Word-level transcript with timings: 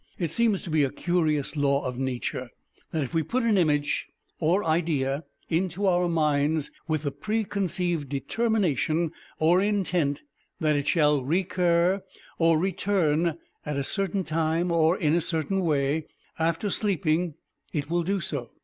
It 0.17 0.31
seems 0.31 0.63
to 0.63 0.71
be 0.71 0.83
a 0.83 0.89
curious 0.89 1.55
law 1.55 1.85
of 1.85 1.99
Nature 1.99 2.49
that 2.89 3.03
if 3.03 3.13
we 3.13 3.21
put 3.21 3.43
an 3.43 3.55
image 3.55 4.07
or 4.39 4.63
idea 4.63 5.25
into 5.47 5.85
our 5.85 6.09
minds 6.09 6.71
with 6.87 7.03
the 7.03 7.11
preconceived 7.11 8.09
determination 8.09 9.11
or 9.37 9.61
intent 9.61 10.23
that 10.59 10.75
it 10.75 10.87
shall 10.87 11.21
recur 11.23 12.01
or 12.39 12.57
return 12.57 13.37
at 13.63 13.77
a 13.77 13.83
certain 13.83 14.23
time, 14.23 14.71
or 14.71 14.97
in 14.97 15.13
a 15.13 15.21
certain 15.21 15.59
way, 15.59 16.07
after 16.39 16.71
sleeping, 16.71 17.35
it 17.71 17.91
will 17.91 18.01
do 18.01 18.19
so. 18.19 18.49